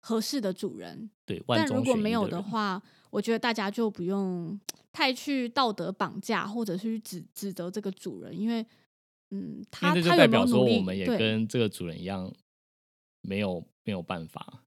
[0.02, 1.10] 合适的主人。
[1.24, 1.42] 对。
[1.46, 4.60] 万但如果没有的，话，我觉得大家就不用
[4.92, 8.64] 太去道德绑架，或者是去指指责这个主人，因为
[9.30, 10.76] 嗯，他他有没有代表说努力？
[10.76, 12.32] 我们也跟这个主人一样，
[13.22, 14.62] 没有没有办法。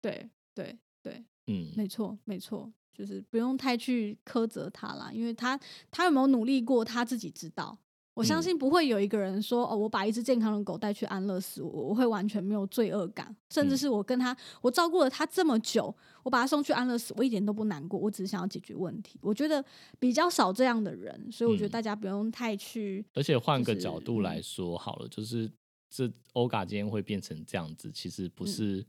[0.00, 5.58] 对对对，嗯，没错没错，就是不用太去苛责他啦，因为他
[5.90, 7.76] 他有没有努力过，他自己知道。
[8.14, 8.42] 我相嗯。
[8.44, 13.78] 信不会有一个人说哦，我把一只健康的狗带去安乐死，我我会完全没有罪恶感，甚至嗯。
[13.78, 15.92] 是我跟他我照顾了他这么久，
[16.22, 19.18] 我把他送去安乐死，我一点都不难过，我只是想要解决问题。
[19.20, 19.62] 我觉得
[19.98, 21.72] 比较少这样的人，所以我觉得嗯。
[21.72, 24.42] 大家不用太去而且换个角度来嗯。
[24.42, 25.50] 说好了，就是
[25.88, 28.46] 这欧嘎今天会变成这样子，其实不嗯。
[28.46, 28.86] 是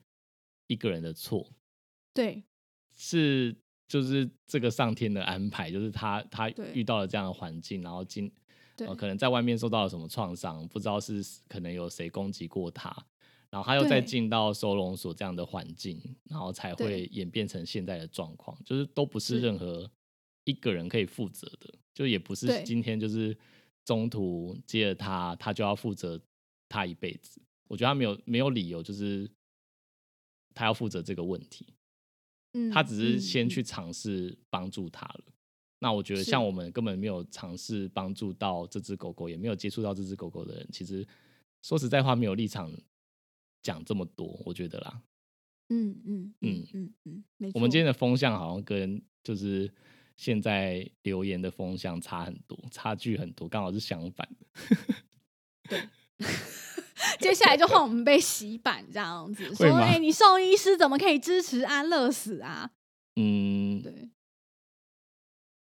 [0.67, 1.49] 一个人的错，
[2.13, 2.43] 对。
[2.93, 3.55] 是
[3.87, 8.29] 就是这个上天的安排，就是他他遇到了这样的环境，然后今
[8.77, 12.89] 呃可能在外面受到了什么创伤，不知道是可能有谁攻击过他，
[13.49, 19.39] 然后他又再进到收容所这样的环境，然后才会演变成现在的状况，就是都不是是。
[19.39, 19.89] 任何
[20.43, 23.37] 一个人可以负责的，就也不是今天就是
[23.85, 26.19] 中途接了他，他就要负责
[26.69, 27.41] 他一辈子。
[27.67, 29.29] 我觉得他没有没有理由，就是
[30.53, 31.73] 他要负责这个问题。
[32.53, 35.23] 嗯，他只是先去尝试帮助他了。
[35.79, 41.05] 那我觉得像我们根本没有尝试帮助到这只狗狗，也没有接触到这只狗狗的人，其实
[41.61, 42.73] 说实在话，没有立场
[43.61, 44.41] 讲这么多。
[44.45, 45.01] 我觉得啦，
[45.69, 47.51] 嗯嗯嗯嗯嗯嗯，没。
[47.53, 49.71] 我们今天的风向好像跟就是
[50.15, 54.47] 现在留言的风向差很多，差距很多，刚好是相反的。
[57.19, 62.71] 接下来就换我们被洗版这样子，说哎、你兽医师怎么可以支持安乐死啊？
[63.15, 64.09] 嗯，对，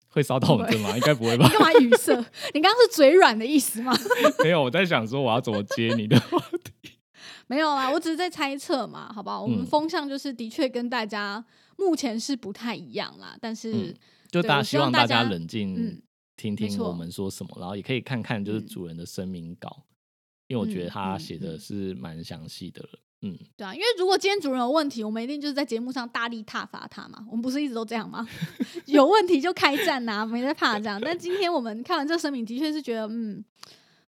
[0.08, 0.96] 会烧到我们这吗？
[0.96, 1.52] 应该不会吧你？
[1.52, 2.14] 干嘛语塞？
[2.54, 3.92] 你刚刚是嘴软的意思吗？
[4.42, 6.72] 没有，我在想说我要怎么接你的话题。
[7.46, 9.42] 没有啦，我只是在猜测嘛，好不好？
[9.42, 11.44] 我们嗯风向就是的确跟大家
[11.76, 13.94] 目前是不太一样啦，但是、嗯
[14.30, 16.02] 就大家希望大大家冷静嗯
[16.36, 19.84] 听听我们说什么，然后也可以看看就是嗯主人的声明稿，
[20.48, 22.88] 因为我觉得他写的嗯是蛮详细的了。
[23.22, 27.24] 嗯，对啊，因为如果今天主人有问题，我们一定就是在节目上大力挞伐他嘛。
[27.30, 28.28] 我们不是一直都这样吗？
[28.84, 31.00] 有问题就开战呐、没在怕这样。
[31.00, 33.42] 但今天我们看完这个声明，的确是觉得，嗯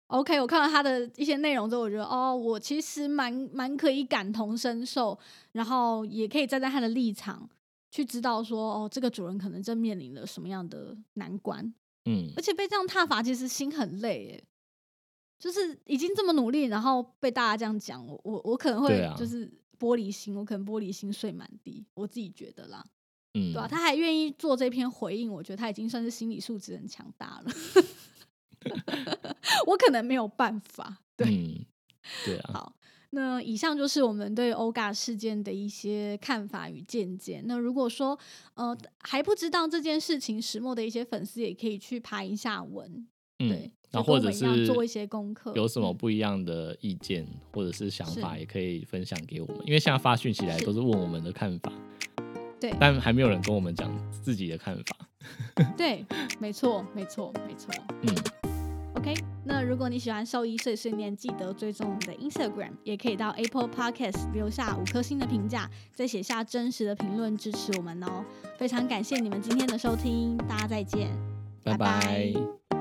[0.06, 5.18] ，OK，我看到他的一些内容之后，我觉得哦，我其实蛮蛮可以感同身受，
[5.52, 7.50] 然后也可以站在他的立场
[7.90, 11.74] 去知道说，哦，这个主人可能正面临了什么样的难关。
[12.04, 14.44] 嗯而且被这样挞伐，其实心很累耶。
[15.40, 22.84] 就是已经这么努力，然后被大家这样讲，我我我可能会就是玻璃心，我可能玻璃心碎满地，我自己觉得啦，
[23.32, 27.50] 嗯，对吧、他还愿意做这篇回应，我觉得他已经算是心理素质很强大了。
[29.66, 30.98] 我可能没有办法。
[31.16, 31.64] 对，嗯，
[32.26, 32.76] 对啊，好，
[33.10, 37.42] 那以上就是我们对欧嘎事件的一些看法与见解。
[37.46, 38.18] 那如果说
[38.54, 49.56] 呃还不知道这件事情，石墨的一些粉丝也可以去爬一下文，嗯对，那或者是做一些功课有什么嗯不一样的意见或者是想法，也可以分享给我们。
[49.64, 51.72] 因为现在发讯息来都是问我们的看法，
[52.60, 53.90] 对但还没有人跟我们讲
[54.22, 54.96] 自己的看法。
[55.76, 56.04] 对，
[56.38, 57.74] 没错，没错，没错。
[58.02, 58.14] 嗯
[58.94, 59.14] ，OK，
[59.44, 68.24] 那如果你喜欢兽医碎碎念，记得追踪我们的 Instagram，也可以到 Apple Podcast 留下五颗星的评价，再写下真实的评论支持我们哦。
[68.56, 71.10] 非常感谢你们今天的收听，大家再见，
[71.62, 72.32] 拜拜拜
[72.70, 72.79] 拜